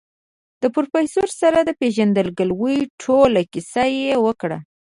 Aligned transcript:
د 0.61 0.63
پروفيسر 0.75 1.27
سره 1.41 1.59
د 1.63 1.69
پېژندګلوي 1.79 2.77
ټوله 3.01 3.41
کيسه 3.51 3.83
يې 3.97 4.13
وکړه. 4.25 4.57